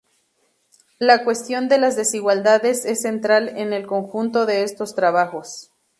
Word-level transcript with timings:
La 0.97 1.23
cuestión 1.23 1.67
de 1.69 1.77
las 1.77 1.95
desigualdades 1.95 2.85
es 2.85 3.03
central 3.03 3.49
en 3.49 3.71
el 3.71 3.85
conjunto 3.85 4.47
de 4.47 4.63
estos 4.63 4.95
trabajos. 4.95 5.69